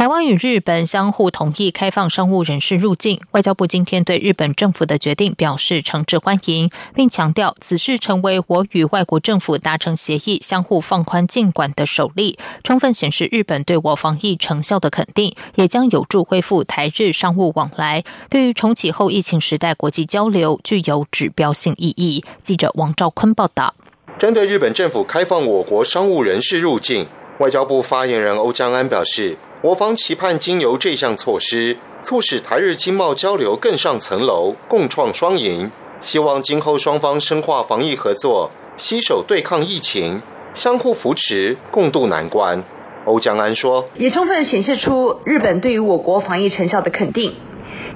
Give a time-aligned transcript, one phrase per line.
[0.00, 22.24] 台湾与日本相互同意开放商务人士入境，外交部今天对日本政府的决定表示诚挚欢迎，并强调此事成为我与外国政府达成协议、相互放宽境管的首例，充分显示日本对我防疫成效的肯定，也将有助恢复台日商务往来，对于重启后疫情时代国际交流具有指标性意义。
[22.42, 23.74] 记者王兆坤报道。
[24.18, 27.06] 针对日本政府开放我国商务人士入境，
[27.40, 29.36] 外交部发言人欧江安表示。
[29.62, 35.70] 我方期盼经由这项措施，促使台日经贸交流更上层楼，共创双赢。
[36.00, 40.22] 希望今后双方深化防疫合作，携手对抗疫情，
[40.54, 42.64] 相互扶持，共度难关。
[43.04, 47.34] 欧江安说：“也充分显示出日本对于我国防疫成效的肯定，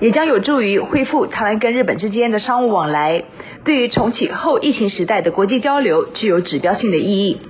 [0.01, 3.25] 也将有助于恢复台湾跟日本之间的商务往来，
[3.65, 7.41] 对于重启后疫情时代的国际交流具有指标性的意义。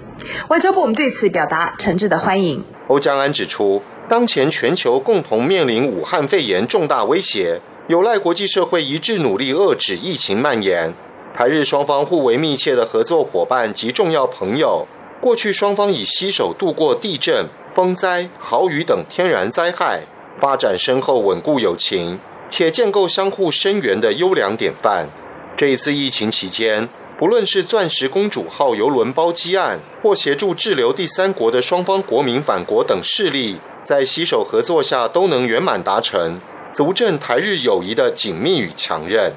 [0.49, 3.83] 外交部我们对此表达诚挚的欢迎。”欧江安指出。
[4.07, 10.93] 当前全球共同面临武汉肺炎重大威胁，有赖国际社会一致努力遏止疫情蔓延。
[11.35, 14.87] 台日双方互为密切的合作伙伴及重要朋友，
[15.21, 20.03] 过去双方已携手度过地震、风灾、豪雨等天然灾害，
[20.39, 22.19] 发展深厚稳固友情，
[22.51, 25.09] 且建构相互声援的优良典范。
[25.57, 33.59] 这一次疫情期间，不论是钻石公主号邮轮包机案，或协助滞留第三国的双方国民返国等事例。
[33.85, 36.41] 在携手合作下，都能圆满达成，
[36.73, 39.33] 足证台日友谊的紧密与强韧。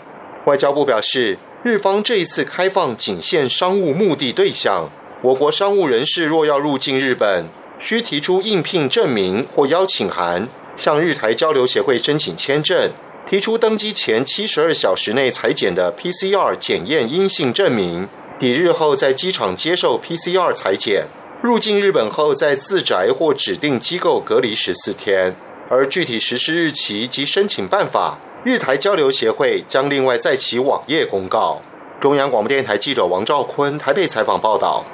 [0.45, 4.89] 外交部表示，日方这一次开放仅限商务目的对象，
[5.22, 7.45] 我国商务人士若要入境日本，
[7.78, 12.89] 需提出应聘证明或邀请函，向日台交流协会申请签证，
[13.30, 18.08] 提出登机前七十二小时内裁剪的 PCR 检验阴性证明，
[18.39, 21.04] 抵日后在机场接受 PCR 裁剪。
[21.42, 25.36] 入境日本后，在自宅或指定机构隔离十四天，
[25.70, 31.61] 而具体实施日期及申请办法，日台交流协会将另外在其网页公告。
[31.99, 34.86] 中央广播电台记者王兆坤台北采访报道。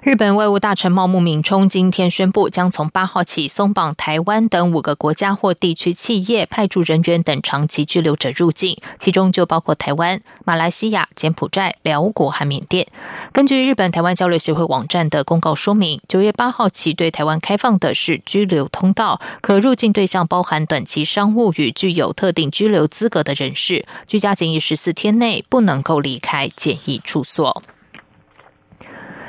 [0.00, 12.86] 日本外务大臣茂木敏充今天宣布，将从八号起松绑台湾等五个国家或地区企业派驻人员等长期居留者入境，其中就包括台湾、马来西亚、柬埔寨、辽国和缅甸。
[13.32, 27.64] 根据日本台湾交流协会网站的公告说明，九月八号起对台湾开放的是居留通道，可入境对象包含短期商务与具有特定居留资格的人士，居家检疫十四天内不能够离开检疫处所。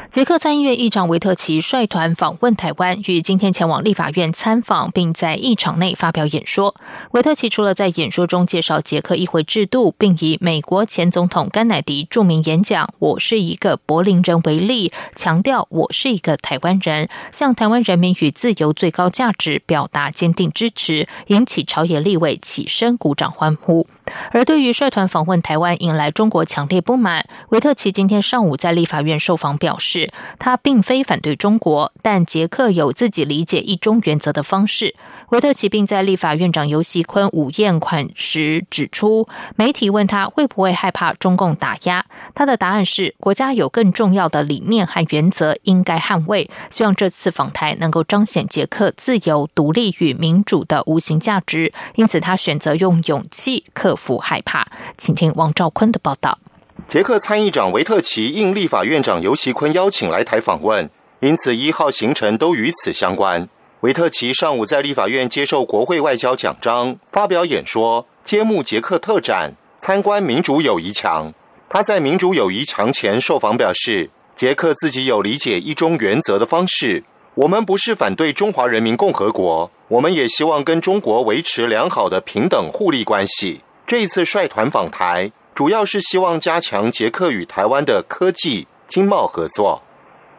[0.09, 6.74] 捷克参议院议长维特奇率团访问台湾，于今天前往立法院参访，并在议场内发表演说。
[7.12, 23.86] 维特奇除了在演说中介绍捷克议会制度，并以美国前总统甘乃迪著名演讲“我是一个柏林人”为例，强调我是一个台湾人，向台湾人民与自由最高价值表达坚定支持，引起朝野立委起身鼓掌欢呼。
[24.31, 34.96] 而对于率团访问台湾引来中国强烈不满，维特奇今天上午在立法院受访表示，他并非反对中国，但捷克有自己理解一中原则的方式。
[35.30, 46.50] 维特奇并在立法院长尤锡坤午宴款时指出，媒体问他会不会害怕中共打压，他的答案是：国家有更重要的理念和原则应该捍卫。
[46.69, 51.72] 希望这次访台能够彰显捷克自由、独立与民主的无形价值。
[51.96, 53.99] 因此，他选择用勇气克。
[54.00, 54.66] 服害怕，
[54.98, 56.40] 请听王兆坤的报道。
[56.88, 60.90] 捷克参议长维特奇应立法院长尤其坤邀请来台访问，
[61.20, 63.48] 因此一号行程都与此相关。
[63.82, 71.34] 维特奇上午在立法院接受国会外交奖章，发表演说，揭幕捷克特展，参观民主友谊墙。
[71.68, 77.04] 他在民主友谊墙前受访表示，捷克自己有理解一中原则的方式。
[77.36, 83.62] 我们不是反对中华人民共和国，我们也希望跟中国维持良好的平等互利关系。
[83.89, 89.81] 这一次率团访台，主要是希望加强捷克与台湾的科技、经贸合作。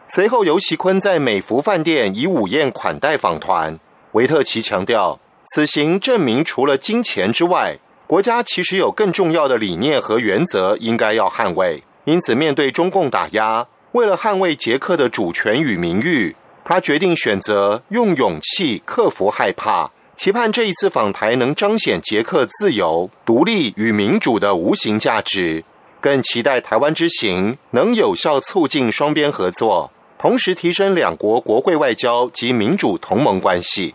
[0.07, 3.77] 随后，尤其坤在美孚饭店以午宴款待访团。
[4.13, 5.19] 维特奇强调，
[5.53, 7.77] 此行证明除了金钱之外，
[8.07, 11.83] 国家其实有更重要的理念和原则应该要捍卫。
[12.05, 19.91] 因此，面对中共打压，为了捍卫捷克的主权与名誉，他决定选择用勇气克服害怕。
[20.23, 25.65] 期盼这一次访台能彰显捷克自由、独立与民主的无形价值。
[25.99, 33.95] 更期待台湾之行能有效促进双边合作，同时提升两国国会外交及民主同盟关系。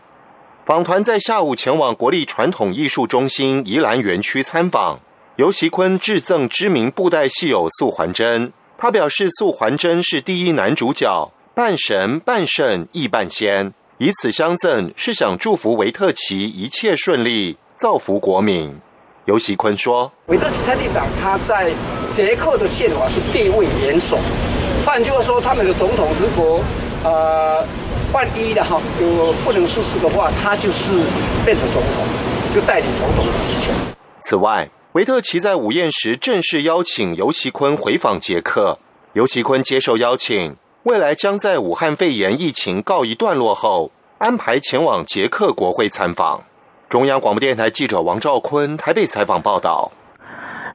[0.65, 4.99] 访团在下午前往国立传统艺术中心宜兰园区参访，
[5.35, 8.51] 由席坤致赠知名布袋戏友素还真。
[8.79, 18.77] 他表示，素还真是第一男主角，半神半圣亦半仙，以此相赠是想祝福维特奇一切顺利，造福国民。
[19.23, 21.71] 尤喜坤说：“维特奇参议长他在
[22.13, 24.19] 捷克的宪法是地位严守，
[24.85, 26.61] 换句话说，他们的总统如果
[27.05, 27.65] 呃
[28.11, 30.91] 万一的哈有不能出事的话，他就是
[31.45, 32.03] 变成总统，
[32.53, 33.73] 就代理总统的职权。
[34.19, 38.77] 此外，维特奇在午宴时正式邀请尤喜坤回访捷克，
[39.13, 43.89] 尤喜坤接受邀请，未来将在武汉肺炎疫情告一段落后，
[44.19, 46.43] 安排前往捷克国会参访。”
[46.87, 49.91] 中央广播电台记者王兆坤台北采访报道。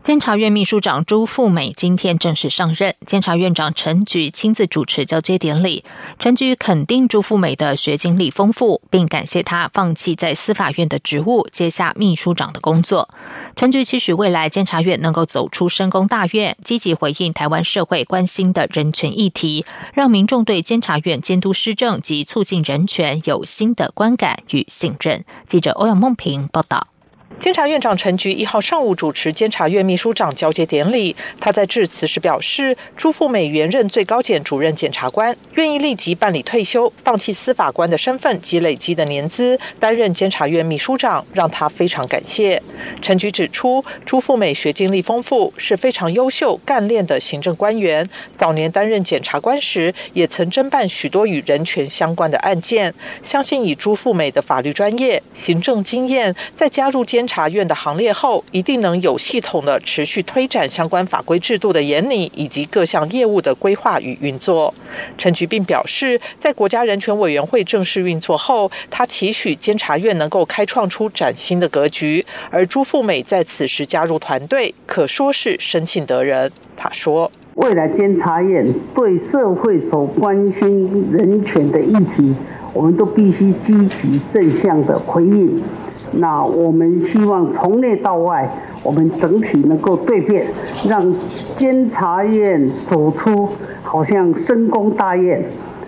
[0.02, 5.84] 监察院秘书长朱富美今天正式上任，监察院长陈菊亲自主持交接典礼。
[6.18, 13.10] 陈菊肯定朱富美的学经历丰富，并感谢他放弃在司法院的职务，接下秘书长的工作。
[13.54, 25.22] 陈菊期许未来监察院能够走出深宫大院，积极回应台湾社会关心的人权议题，让民众对监察院监督施政及促进人权有新的观感与信任。
[25.46, 26.89] 记者欧阳梦平报道。
[27.38, 31.16] 监察院长陈菊一号上午主持监察院秘书长交接典礼。
[31.40, 42.62] 他在致辞时表示，朱富美原任最高检主任检察官，愿意立即办理退休，放弃司法官的身份及累积的年资，担任监察院秘书长，让他非常感谢。
[43.00, 48.06] 陈菊指出，朱富美学经历丰富，是非常优秀干练的行政官员。
[48.36, 52.92] 早年担任检察官时，也曾侦办许多与人权相关的案件。
[53.22, 57.19] 相信以朱富美的法律专业、行政经验，再加入监。
[57.20, 64.72] 监察院的行列后，一定能有系统的持续推展相关法规制度的研拟，以及各项业务的规划与运作。
[65.18, 72.24] 陈菊并表示，在国家人权委员会正式运作后，他期许监察院能够开创出崭新的格局。
[72.50, 76.50] 而朱富美在此时加入团队，可说是生庆得人。
[76.74, 82.34] 他说：“未来监察院对社会所关心人权的议题，
[82.72, 85.62] 我们都必须积极正向的回应。”
[86.12, 88.50] 那我们希望从内到外，
[88.82, 90.46] 我们整体能够对变，
[90.88, 91.14] 让
[91.58, 93.48] 监察院走出
[93.82, 95.42] 好像深宫大院。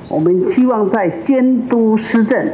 [0.08, 2.46] 我们希望在监督施政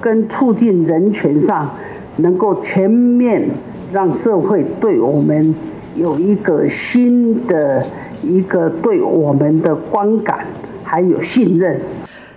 [0.00, 1.70] 跟促进人权上，
[2.16, 3.48] 能够全面
[3.92, 5.54] 让社会对我们
[5.94, 7.86] 有一个新的
[8.22, 10.40] 一个对我们的观感，
[10.82, 11.80] 还有信任。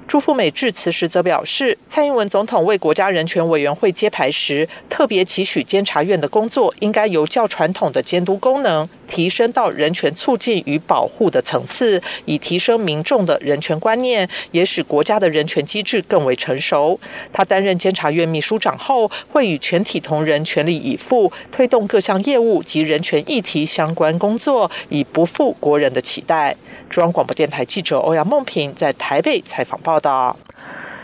[0.07, 16.98] 朱富美致辞时则表示，蔡英文总统为国家人权委员会揭牌时，特别期许监察院的工作应该由较传统的监督功能，提升到人权促进与保护的层次，以提升民众的人权观念，也使国家的人权机制更为成熟。
[17.33, 26.56] 他担任监察院秘书长后，会与全体同仁全力以赴，推动各项业务及人权议题相关工作，以不负国人的期待。
[26.89, 29.97] 中央广播电台记者欧阳梦平在台北采访报。
[29.98, 30.38] 报道。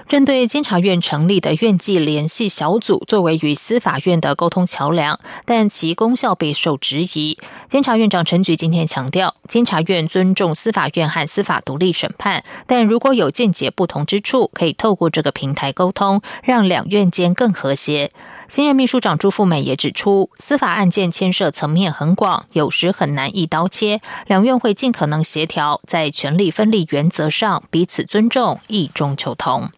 [0.07, 7.37] 针对监察院成立的院际联系小组，作为与司法院的沟通桥梁，但其功效备受质疑。
[7.67, 18.11] 监察院长陈菊今天强调，监察院尊重司法院和司法独立审判，但如果有见解不同之处，可以透过这个平台沟通，让两院间更和谐。
[18.47, 29.71] 新任秘书长朱富美也指出，司法案件牵涉层面很广，有时很难一刀切，两院会尽可能协调，在权力分立原则上彼此尊重，异中求同。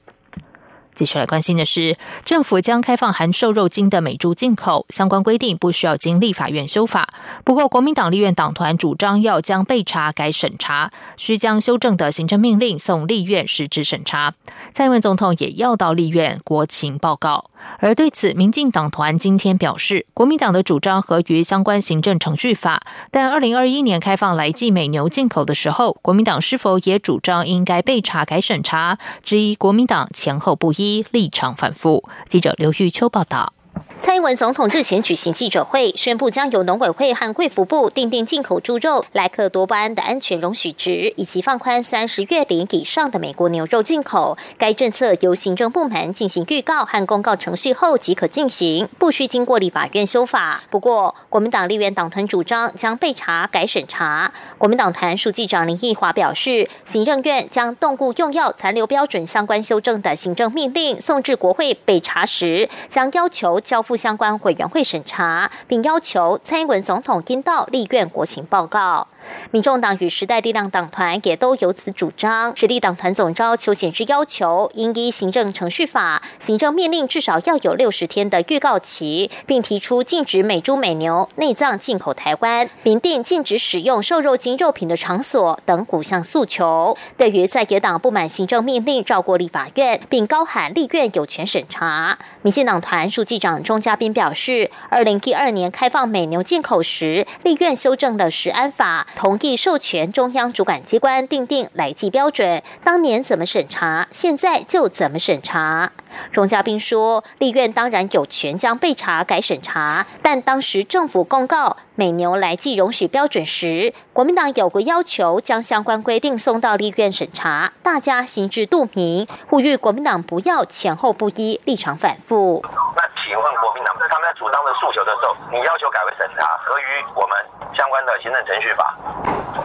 [0.96, 7.10] 继续来关心的是，政府将开放含瘦肉精的美猪进口，相关规定不需要经立法院修法。
[7.44, 14.34] 不过，国民党立院党团主张要将备查改审查，需将修正的行政命令送立院实质审查。
[14.74, 17.52] 蔡英文总统也要到立院国情报告。
[17.80, 29.00] 而对此，民进党团今天表示，国民党的主张合于相关行政程序法，但二零二一年开放来记美牛进口的时候，国民党是否也主张应该备查改审查？
[29.24, 32.04] 质疑国民党前后不一，立场反复。
[32.28, 33.54] 记者刘玉秋报道。
[34.00, 44.38] 蔡英文总统日前举行记者会，宣布将由农委会和贵福部订定进口猪肉莱克多巴胺的安全容许值，以及放宽三十月龄以上的美国牛肉进口。
[44.60, 50.62] 该政策由行政部门进行预告和公告程序后即可进行，不需经过立法院修法。
[50.70, 54.32] 不过，国民党立院党团主张将被查改审查。
[54.60, 63.60] 国民党团书记长林奕华表示，行政院将动物用药残留标准相关修正的行政命令送至国会被查时，将要求。
[63.66, 69.08] 交付相关委员会审查，并要求蔡英文总统应到立院国情报告。
[69.52, 72.56] 民众党与时代力量党团也都有此主张。
[72.56, 86.98] 实力党团总召邱显之要求，应依行政程序法，行政命令至少要有六十天的预告期，并提出禁止美猪美牛内脏进口台湾，明定禁止使用瘦肉精肉品的场所等五项诉求。
[87.18, 105.92] 对于在野党不满行政命令绕过立法院，并高喊立院有权审查，民进党团书记长钟嘉宾表示，二零一二年开放美牛进口时，立院修正了食安法，同意授权中央主管机关订定来计标准，当年怎么审查，现在就怎么审查。
[106.32, 122.62] 钟嘉宾说，立院当然有权将被查改审查，但当时政府公告美牛来计容许标准时，国民党有个要求将相关规定送到立院审查，大家心知肚明，呼吁国民党不要前后不一，立场反复。
[122.64, 126.84] 那请问国民党他们在主张的诉求的时候，你要求改为审查，合于
[127.16, 127.38] 我们
[127.78, 128.96] 相关的行政程序法？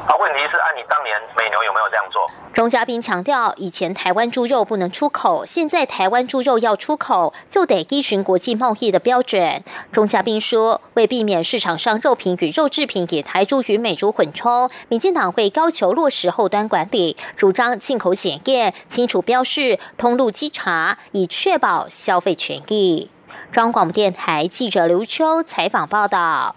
[0.06, 2.26] 啊，问题是按你当年美牛有没有这样做？
[2.52, 9.62] 钟嘉宾强调，以前台湾猪肉不能出口，现在台湾猪肉要出口，就得依循国际贸易的标准。
[9.92, 23.08] 钟嘉宾说，为避免市场上肉品与肉制品以台猪与美猪混充，民进党会要求落实后端管理，主张进口检验、清楚标示、通路稽查，以确保消费权益。
[23.52, 26.56] 中央广播电台记者刘秋采访报道。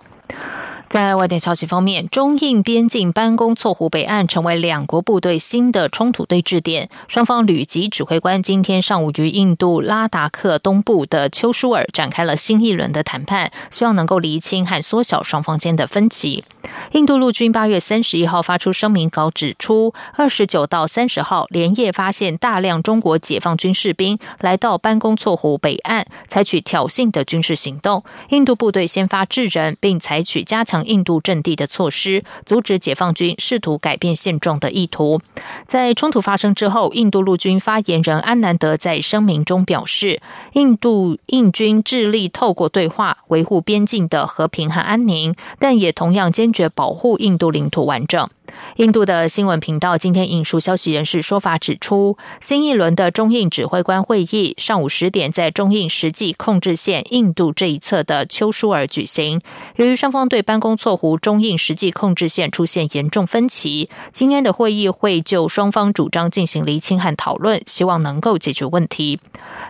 [0.93, 6.87] 在外电消息方面，中印边境班公错湖北岸成为两国部队新的冲突对峙点。
[7.07, 16.43] 双方旅级指挥官今天上午于印度拉达克东部的丘舒尔展开了新一轮的谈判，希望能够厘清和缩小双方间的分歧。
[16.91, 28.03] 印度陆军八月三十一号发出声明稿，指出二十九到三十号连夜发现大量中国解放军士兵来到班公错湖北岸，采取挑衅的军事行动。
[28.29, 30.82] 印度部队先发制人，并采取加强。
[30.85, 35.21] 印度阵地的措施，阻止解放军试图改变现状的意图。
[35.65, 40.21] 在冲突发生之后，印度陆军发言人安南德在声明中表示，
[40.53, 48.29] 印度印军致力透过对话维护边境的和平和安宁，但也同样坚决保护印度领土完整。
[48.75, 59.41] 印度的新闻频道今天引述消息人士说法指出，新一轮的中印指挥官会议上午十点在中印实际控制线印度这一侧的丘舒尔举行。
[59.75, 69.19] 由于双方对班公错湖中印实际控制线出现严重分歧，今天的会议会就双方主张进行厘清和讨论，希望能够解决问题。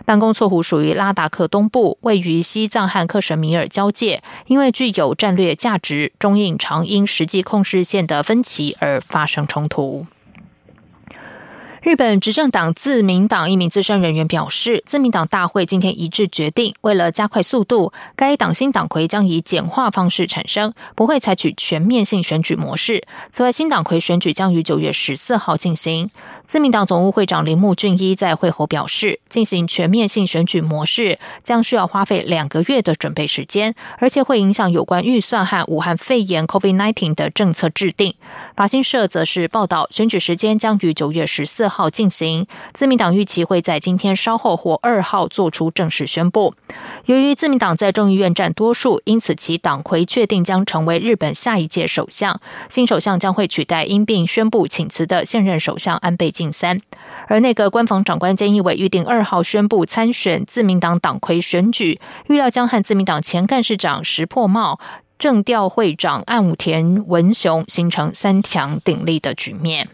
[0.04, 8.73] 班公错湖属于拉达克东部，位于西藏和克什米尔交界，因为具有战略价值，中印常因实际控制线的分歧。
[8.78, 10.06] 而发生冲突。
[11.84, 23.04] 日本执政党自民党一名资深人员表示，自民党大会今天一致决定，为了加快速度，该党新党魁将以简化方式产生，不会采取全面性选举模式。
[23.30, 26.10] 此外，新党魁选举将于九月十四号进行。
[26.46, 38.14] 自民党总务会长铃木俊一在会后表示，进行全面性选举模式将需要花费两个月的准备时间，而且会影响有关预算和武汉肺炎 （COVID-19） 的政策制定。
[38.56, 41.90] 法新社则是报道，选举时间将于九月十四号。
[41.94, 46.54] 进行，自民党预期会在今天稍后或二号做出正式宣布。
[47.04, 52.40] 由于自民党在众议院占多数，因此其党魁确定将成为日本下一届首相。
[52.68, 56.80] 新首相将会取代因病宣布请辞的现任首相安倍晋三。
[57.28, 64.80] 而那个官房长官菅义伟预定二号宣布参选自民党党魁选举，预料将和自民党前干事长石破茂、
[65.16, 69.88] 政调会长岸武田文雄形成三强鼎立的局面。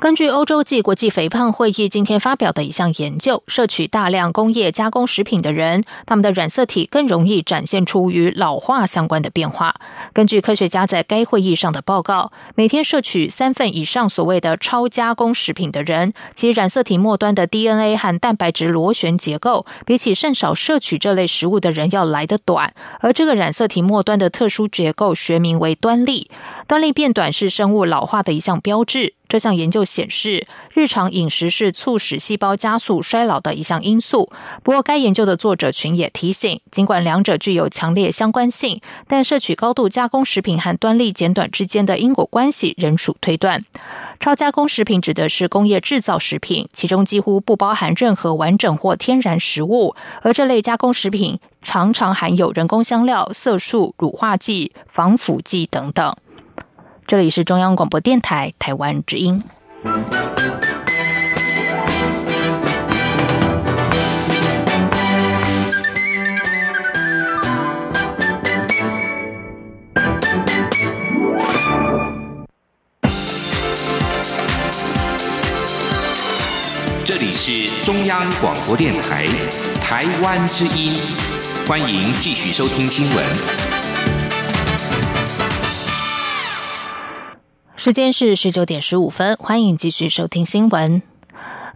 [0.00, 9.74] 根据欧洲暨国际肥胖会议今天发表的一项研究，摄取大量工业加工食品的人，他们的染色体更容易展现出与老化相关的变化。
[10.14, 22.72] 根据科学家在该会议上的报告，每天摄取三份以上所谓的超加工食品的人，其染色体末端的 DNA 和蛋白质螺旋结构，比起甚少摄取这类食物的人要来得短。
[23.00, 26.30] 而这个染色体末端的特殊结构学名为端粒，
[26.70, 29.14] 端粒变短是生物老化的一项标志。
[29.26, 34.30] 这项研究显示，日常饮食是促使细胞加速衰老的一项因素。
[34.62, 43.64] 不过，该研究的作者群也提醒，尽管两者具有强烈相关性，但摄取高度加工食品和端粒减短之间的因果关系仍属推断。
[44.20, 56.14] 超加工食品指的是工业制造食品，其中几乎不包含任何完整或天然食物，而这类加工食品常常含有人工香料、色素、乳化剂、防腐剂等等。
[57.10, 59.42] 这里是中央广播电台台湾之音。
[77.04, 79.26] 这里是中央广播电台
[79.82, 80.94] 台湾之音
[81.66, 83.69] 欢迎继续收听新闻。
[87.82, 91.00] 时间是十九点十五分，欢迎继续收听新闻。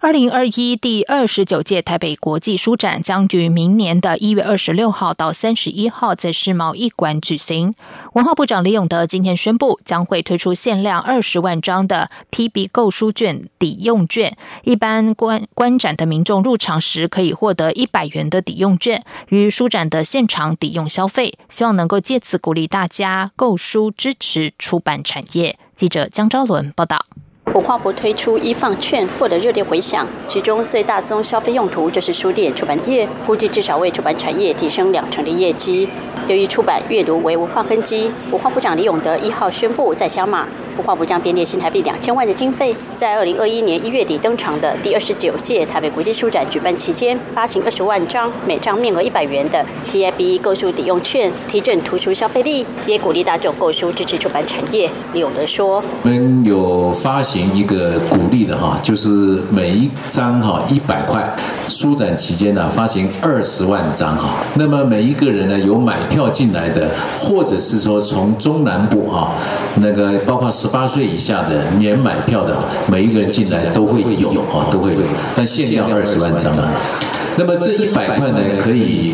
[0.01, 7.75] 二零二一第二十九届台北国际书展将于明年的一月二十六号到三十一号在世贸一馆举行。
[8.13, 25.57] 文化部长李永德今天宣布，将会推出限量二十万张的 TB 购书券抵用券，一般观观展的民众入场时可以获得一百元的抵用券，与书展的现场抵用消费，希望能够借此鼓励大家购书，支持出版产业。
[25.75, 27.04] 记者江昭伦报道。
[27.52, 35.88] 文化部推出一放券获得热烈回响，其中最大宗消费用途就是书店出版业，估计至少为出版产业提升两成的业绩。
[36.26, 40.49] 由于出版阅读为文化根基，文化部长李永德一号宣布在加码。
[40.76, 54.90] 文化部将编列新台币两千万的经费，在二零二一年一月底登场的第二十九届台北国际书展举办期间，发行二十万张每张面额一百元的 TIB 购书抵用券，提振图书消费力，也鼓励大众购书支持出版产业。
[55.12, 59.09] 李永德说：“我们有发行一个鼓励的哈，就是
[59.50, 61.25] 每一张哈一百块，
[61.69, 69.31] 书展期间呢发行二十万张哈，那么每一个人呢有买票进来的，或者是说从中南部哈
[69.76, 72.56] 那个包括。”十八岁以下的免买票的，
[72.90, 75.00] 每一个人进来都会有啊，都会有，
[75.37, 76.73] 但限量二十万张啊。
[77.37, 79.12] 那么这一百块呢，可以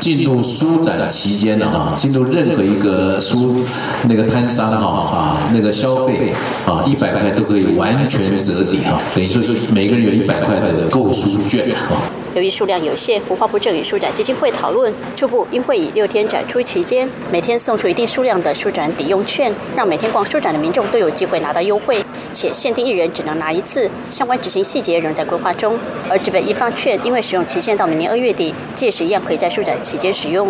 [0.00, 3.60] 进入书展期间的哈，进入任何一个书
[4.08, 6.32] 那个摊商哈啊，那个消费
[6.64, 12.00] 啊，一百块都可以完全折抵哈，等于说每个人有一百块的购书券啊。
[12.38, 22.00] 由于数量有限，文化部正与书展基金会讨论，初步应会以六天展出期间，每天送出一定数量的书展抵用券，让每天逛书展的民众都有机会拿到优惠，
[22.32, 23.90] 且限定一人只能拿一次。
[24.08, 25.76] 相关执行细节仍在规划中。
[26.08, 30.48] 而这份一方券因为使用期限到明年二月底，届时一样可以在书展期间使用。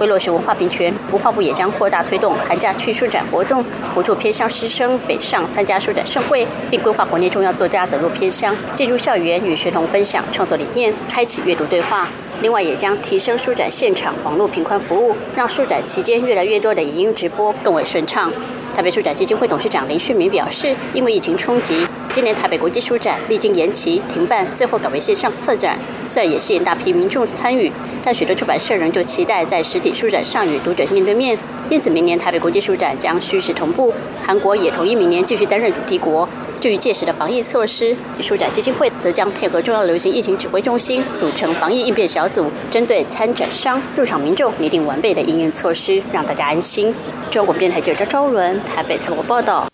[0.00, 3.62] 为落实文化平权，文化部也将扩大推动寒假去书展活动，
[3.94, 12.08] 补助偏乡师生北上参加书展盛会，并规划国内重要作家走入偏乡，进入校园与学童分享创作理念，开启阅读对话。
[12.40, 18.32] 另外，也将提升书展现场网络平宽服务，让书展期间越来越多的影音直播更为顺畅。
[18.74, 27.70] 台北书展基金会董事长林旭明表示，因为疫情冲击，今年台北国际书展历经延期停办，最后改为线上策展，虽然也吸引大批民众参与，
[28.02, 31.38] 但许多出版社仍旧期待在实体书展上与读者面对面。
[31.68, 33.94] 因此，明年台北国际书展将虚实同步。
[34.26, 36.28] 韩国也同意明年继续担任主题国。
[36.58, 46.92] 至于届时的防疫措施，书展基金会则将配合重要流行疫情指挥中心，组成防疫应变小组，针对参展商、入场民众拟定完备的应应措施，让大家安心。
[47.30, 49.68] 中国电台记者张昭伦台北采访报道。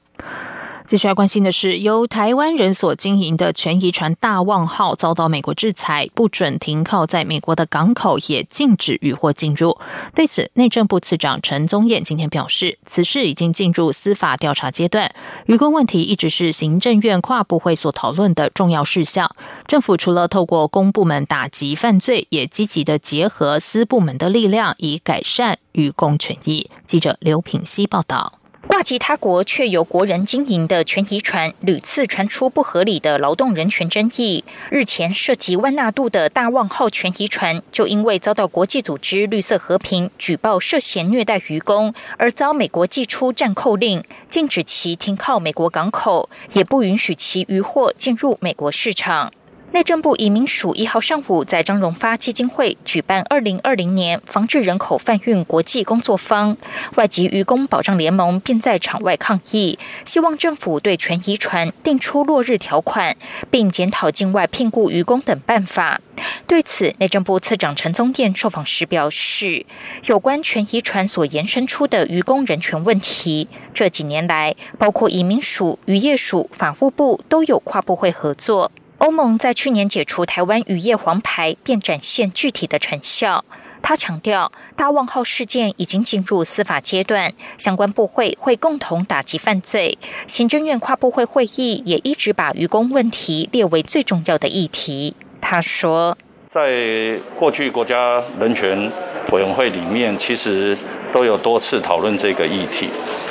[0.86, 9.76] 继续要关心的是，由台湾人所经营的全遗船“大旺号”遭到美国制裁，不准停靠在美国的港口，也禁止渔获进入。
[10.14, 15.12] 对此，内政部次长陈宗彦今天表示，此事已经进入司法调查阶段，
[15.46, 19.34] 渔工问题一直是行政院跨部会所讨论的重要事项。
[19.66, 26.70] 政府除了透过公部门打击犯罪，也积极的结合私部门的力量，以改善渔工权益。
[26.86, 28.34] 记者刘品希报道。
[28.66, 34.44] 挂其他国却由国人经营的全遗船，屡次传出不合理的劳动人权争议。
[34.70, 49.32] 日前涉及万纳度的大旺号全遗船，就因为遭到国际组织绿色和平举报涉嫌虐待渔工，而遭美国寄出暂扣令，禁止其停靠美国港口，也不允许其渔获进入美国市场。
[49.72, 56.56] 内政部移民署一号上午在张荣发基金会举办二零二零年防治人口贩运国际工作坊，
[56.94, 63.16] 外籍渔工保障联盟便在场外抗议，希望政府对全遗传定出落日条款，
[63.50, 66.00] 并检讨境外聘雇渔工等办法。
[66.46, 69.66] 对此，内政部次长陈宗彦受访时表示，
[70.06, 78.70] 有关全遗传所延伸出的渔工人权问题，这几年来，包括移民署、渔业署、法务部都有跨部会合作。
[78.98, 83.44] 欧盟在去年解除台湾渔业黄牌，便展现具体的成效。
[83.82, 89.98] 他强调，大旺号事件已经进入司法阶段，相关部会会共同打击犯罪。
[90.26, 95.14] 行政院跨部会会议也一直把渔工问题列为最重要的议题。
[95.42, 96.16] 他说，
[96.48, 98.90] 在过去国家人权
[99.30, 100.76] 委员会里面，其实
[101.12, 102.88] 都有多次讨论这个议题。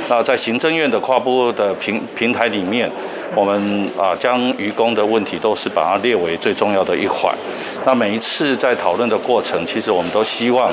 [0.10, 2.90] 那在行政院的跨部的平平台里面。
[3.34, 7.36] 我们啊，将渔工的问题都是把它列为最重要的一环。
[7.86, 10.72] 那每一次在讨论的过程，其实我们都希望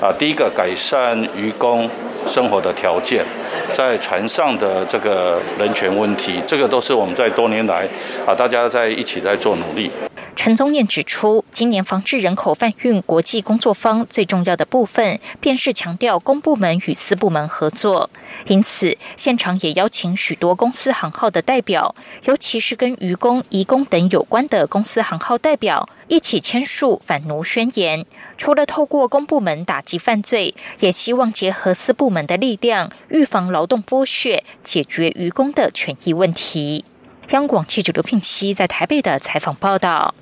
[0.00, 1.90] 啊，第一个改善渔工
[2.28, 3.24] 生活的条件，
[3.72, 7.84] 在船上的这个人权问题，这个都是我们在多年来
[8.24, 9.90] 啊，大家在一起在做努力。
[10.38, 18.08] 陈宗彦指出，今年防治人口贩运国际工作方最重要的部分，便是强调公部门与私部门合作。
[18.46, 21.92] 因此，现场也邀请许多公司行号的代表，
[22.26, 28.06] 尤其是跟渔工、移工等有关的公司行号代表，一起签署反奴宣言。
[28.36, 36.84] 除了透过公部门打击犯罪，也希望结合私部门的力量，预防劳动剥削，解决渔工的权益问题。
[37.30, 40.14] 央广记者刘聘熙在台北的采访报道。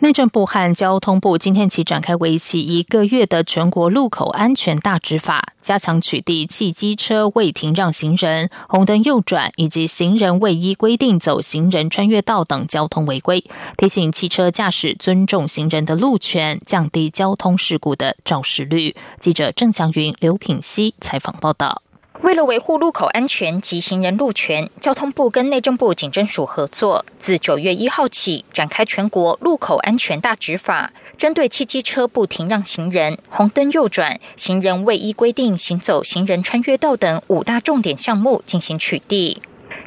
[0.00, 13.44] 内政部和交通部今天起展开为期一个月的全国路口安全大执法，加强取缔汽机车未停让行人、红灯右转以及行人未依规定走行人穿越道等交通违规，
[13.76, 18.96] 提醒汽车驾驶尊重行人的路权，降低交通事故的肇事率。
[19.20, 21.83] 记者郑祥云、刘品熙采访报道。
[22.24, 39.36] 为了维护路口安全及行人路权，交通部跟内政部警政署合作，自九月一号起展开全国路口安全大执法，针对汽机车不停让行人、红灯右转、行人未依规定行走行人穿越道等五大重点项目进行取缔。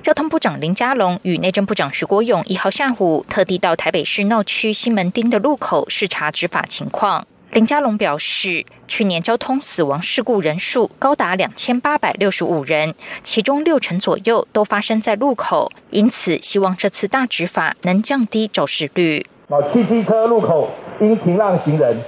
[0.03, 7.25] 交通部长林佳龙与内政部长徐国勇一号下午特地到台北市闹区西门町的路口视察执法情况。
[7.57, 12.93] 林佳龙表示，去年交通死亡事故人数高达两千八百六十五人，
[13.23, 19.25] 其中六成左右都发生在路口，因此希望这次大执法能降低肇事率。
[19.49, 21.99] 啊，汽机车路口应停让行人，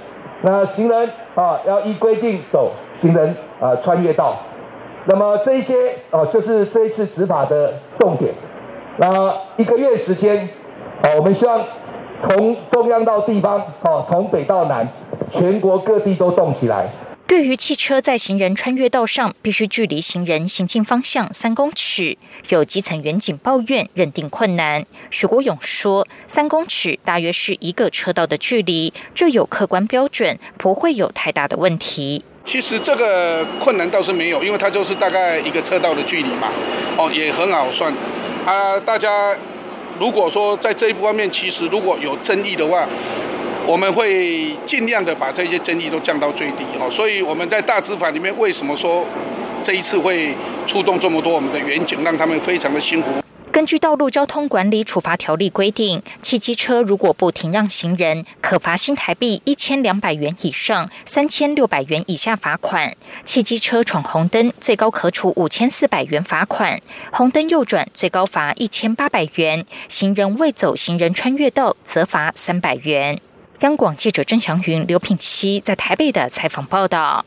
[0.42, 4.38] 那行人啊要依规定走行人啊穿越道。
[5.06, 5.74] 那么这些
[6.12, 8.32] 哦，就是这一次执法的重点。
[8.98, 10.48] 那一个月时间，
[11.02, 11.60] 啊，我们希望
[12.22, 14.88] 从中央到地方，哦，从北到南。
[15.30, 16.88] 全国各地都动起来。
[17.26, 24.84] 对于汽车在行人穿越道上必须距离行人行进方向三公尺，有基层远景抱怨认定困难。
[25.10, 36.48] 许国勇说：“三公尺大约是一个车道的距离，这有客观标准，不会有太大的问题。”其实这个困难倒是没有，因为它就是大概一个车道的距离嘛，
[36.98, 37.94] 哦，也很好算。
[38.44, 39.32] 啊，大家
[40.00, 42.88] 如果说在这一方面，其实如果有争议的话。
[43.66, 49.04] 我们会尽量的把这些争议都降到最低哈，所以我们在大执法里面为什么说
[49.62, 50.34] 这一次会
[50.66, 53.10] 出动这么多我们的员警，让他们非常的辛苦。
[53.52, 62.92] 根据《道路交通管理处罚条例》规定，汽机车如果不停让行人，可罚新台币一千两百元以上三千六百元以下罚款；
[63.24, 66.78] 汽机车闯红灯，最高可处五千四百元罚款；
[67.10, 73.20] 红灯右转，最高罚一千八百元；行人未走行人穿越道，则罚三百元。
[73.60, 77.24] 央广记者郑祥云、刘品熙在台北的采访报道。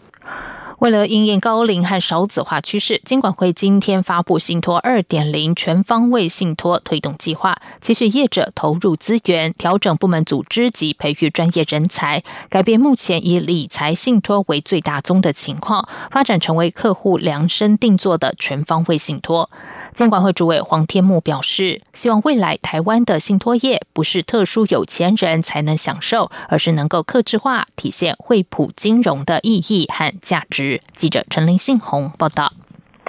[0.84, 19.50] 为了应验高龄和少子化趋势，金管会今天发布信托二点零全方位信托推动计划，期许业者投入资源，调整部门组织及培育专业人才，改变目前以理财信托为最大宗的情况，发展成为客户量身定做的全方位信托。
[19.94, 30.82] 监管会主委黄天木表示，希望未来台湾的信托业不是特殊有钱人才能享受，而是能够克制化体现惠普金融的意义和价值。
[30.96, 32.52] 记者陈林信宏报道。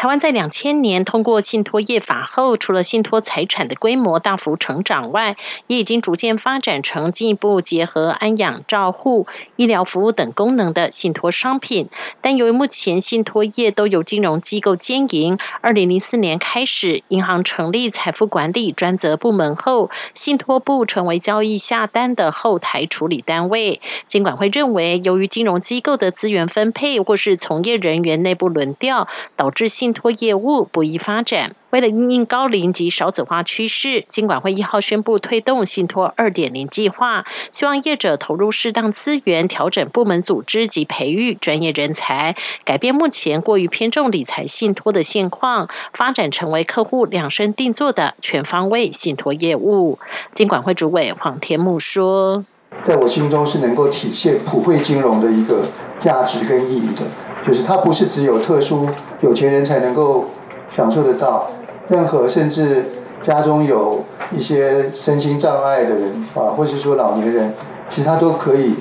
[0.05, 11.89] 台湾在两千年通过信托业法后，除了信托财产的规模大幅成长外，也已经逐渐发展成进一步结合安养照护、医疗服务等功能的信托商品。
[12.21, 23.81] 但由于目前信托业都有金融机构经营，二零零四年开始，银行成立财富管理专责部门后，信托部成为交易下单的后台处理单位。
[24.07, 31.57] 监管会认为，由于金融机构的资源分配或是从业人员内部轮调，导致信托业务不易发展。
[31.71, 49.99] 为了应应高龄及少子化趋势，金管会一号宣布推动信托二点零计划，希望业者投入适当资源，调整部门组织及培育专业人才，改变目前过于偏重理财信托的现况，发展成为客户量身定做的全方位信托业务。
[50.33, 52.45] 金管会主委黄天木说
[52.85, 55.67] ：“在我心中是能够体现普惠金融的一个
[55.99, 57.03] 价值跟意义的。”
[57.47, 58.89] 就是它不是只有特殊
[59.21, 60.25] 有钱人才能够
[60.71, 61.51] 享受得到，
[61.89, 62.87] 任何甚至
[63.23, 64.03] 家中有
[64.33, 67.53] 一些身心障碍的人啊，或者说老年人，
[67.89, 68.75] 其实他都可以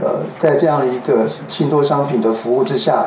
[0.00, 3.06] 呃在这样一个信托商品的服务之下，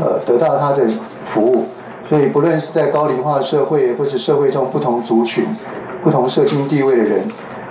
[0.00, 0.88] 呃得到他的
[1.24, 1.66] 服务。
[2.08, 5.46] 所以不论是在高龄化社会，或是社会中不同族群、
[6.02, 7.28] 不同社经地位的人，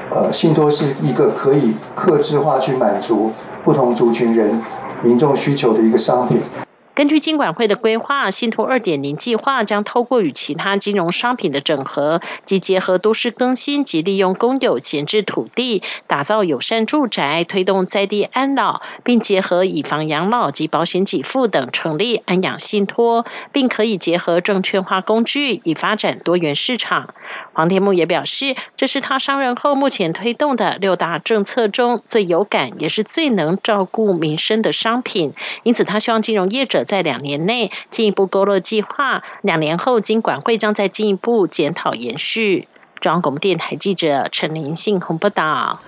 [0.10, 3.32] 呃，信托是一个可以克制化去满足
[3.64, 4.62] 不同族群人。
[5.04, 6.40] 民众需求的一个商品。
[7.02, 27.16] 根据金管会的规划，信托二点零计划将透过与其他金融商品的整合，及结合都市更新及利用公有闲置土地，打造友善住宅，推动在地安老，并结合以房养老及保险给付等，成立安养信托，并可以结合证券化工具，以发展多元市场。
[27.54, 35.34] 黄天木也表示，这是他上任后目前推动的六大政策中最有感，也是最能照顾民生的商品。
[35.64, 42.68] 因此，他希望金融业者在两年内进一步勾勒计划，两年后金管会将再进一步检讨延续。
[43.00, 45.80] 中央广播电台记者陈林信洪报道。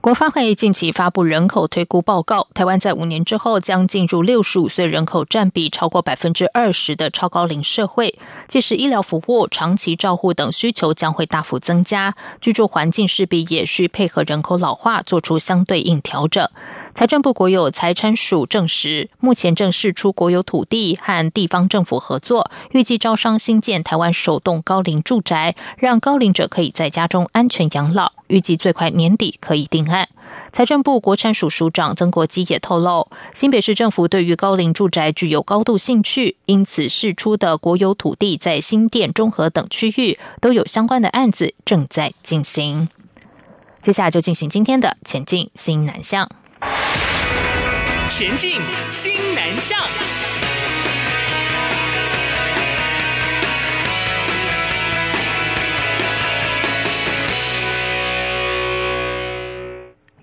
[0.00, 16.48] 国发会近期发布人口推估报告，台湾在五年之后将进入六十五岁人口占比超过百分之二十的超高龄社会，届时医疗服务、长期照护等需求将会大幅增加，居住环境势必也需配合人口老化做出相对应调整。
[16.94, 28.12] 财政部国有财产署证实，目前正释出国有土地和地方政府合作，预计招商新建台湾首栋高龄住宅，让高龄者可以在家中安全养老。
[28.28, 30.08] 预计最快年底可以定案。
[30.52, 42.88] 财政部国产署署长曾国基也透露，新北市政府对于高龄住宅具有高度兴趣，因此释出的国有土地在新店、中和等区域都有相关的案子正在进行。
[43.80, 46.30] 接下来就进行今天的前进新南向。
[48.08, 49.78] 前进，新南向。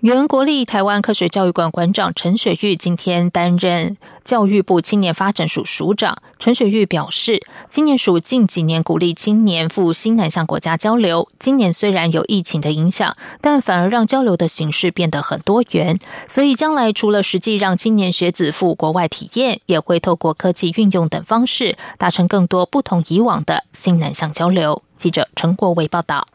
[0.00, 6.16] 原国立台湾科学教育馆馆长陈雪玉今天担任教育部青年发展署署长。
[6.38, 11.28] 陈雪玉表示，青年署近几年鼓励青年赴新南向国家交流。
[11.38, 15.98] 今年虽然有疫情的影响，但反而让交流的形式变得很多元。
[16.26, 24.82] 所以将来除了实际让青年学子赴国外体验，也会透过科技运用等方式，达成更多不同以往的新南向交流。
[24.96, 26.26] 记者陈国伟报道。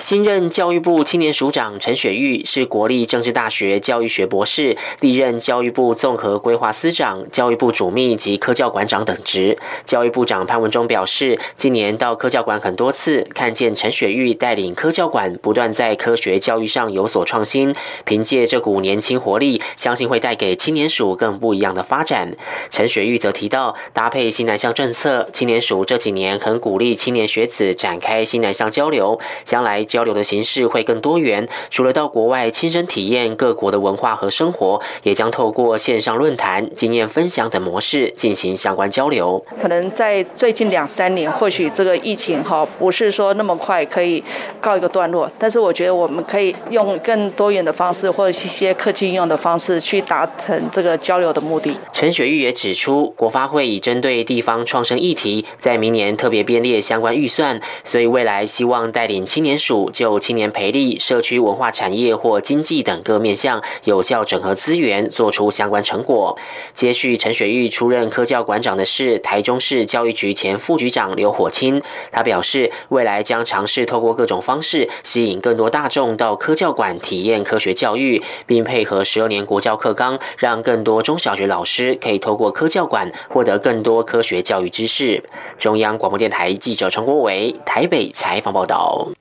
[0.00, 9.58] 新任教育部青年署长陈雪玉是国立政治大学教育学博士，历任教育部综合规划司长、教育部主秘及科教馆长等职。
[9.84, 17.74] 教育部长潘文忠表示，今年到科教馆很多次，看见陈雪玉带领科教馆不断在科学教育上有所创新。
[18.06, 22.34] 凭借这股年轻活力，相信会带给青年署更不一样的发展。
[22.70, 29.86] 陈雪玉则提到，搭配新南向政策，青年署这几年很鼓励青年学子展开新南向交流，将来。
[29.90, 39.44] 交流的形式会更多元，除了到国外亲身体验各国的文化和生活，也将透过线上论坛、经验分享等模式进行相关交流。
[39.60, 44.22] 可能在最近两三年，或许这个疫情哈不是说那么快可以
[44.60, 51.76] 告一个段落，但是我觉得我们可以用更多元的方式，或者一些科技应用的方式去达成这个交流的目的。
[51.92, 59.50] 陈雪玉也指出，国发会已针对地方创生议题，在明年特别编列相关预算，所以未来希望带领青年。
[59.60, 66.36] 署就青年培力、社区文化产业或经济等各面向有效整合资源，做出相关成果。
[66.74, 71.80] 接续陈雪玉出任科教馆长的是台中市教育局前副局长刘火清，
[72.10, 85.22] 他表示，未来将尝试透过各种方式，吸引更多大众到科教馆体验科学教育，并配合十二年国教课纲，让更多中小学老师可以透过科教馆获得更多科学教育知识。
[85.58, 89.19] 中央广播电台记者陈国伟台北采访报道。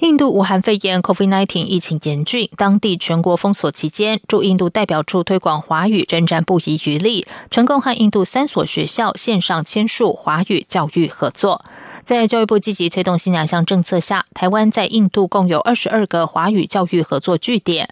[0.00, 11.64] 印度武汉肺炎 （COVID-19） 疫情严峻，当地全国封锁期间，驻印度代表处推广华语仍然不遗余力，成功和印度三所学校线上签署华语教育合作。
[12.04, 17.88] 在教育部积极推动新两项政策下，台湾在印度共有二十二个华语教育合作据点。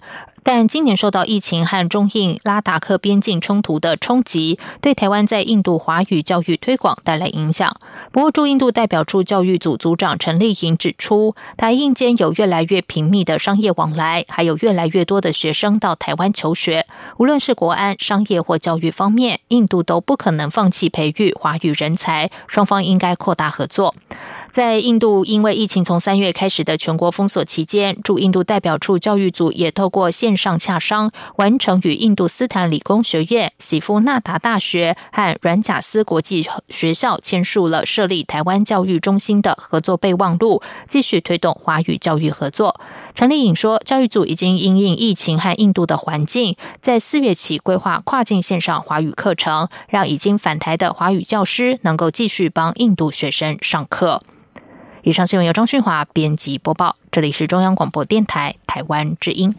[0.49, 7.75] 但今年受到疫情和中印拉达克边境冲突的冲击，对台湾在印度华语教育推广带来影响。
[8.13, 16.87] 不过，驻印度代表处教育组组长陈丽颖指出，台印间有越来越频密的商业往来，还有越来越多的学生到台湾求学。
[17.17, 23.97] 无论是国安、商业或教育方面，印度都不可能放弃培育华语人才，双方应该扩大合作。
[24.57, 42.81] 在印度，因为疫情从三月开始的全国封锁期间，驻印度代表处教育组也透过线上洽商，完成与印度斯坦理工学院、喜夫纳达大学和软贾斯国际学校签署了设立台湾教育中心的合作备忘录，继续推动华语教育合作。
[43.15, 54.23] 陈丽颖说，教育组已经因应疫情和印度的环境，在四月起规划跨境线上华语课程，让已经返台的华语教师能够继续帮印度学生上课。
[55.07, 59.55] 以上新闻由张训华编辑播报，这里是中央广播电台台湾之音。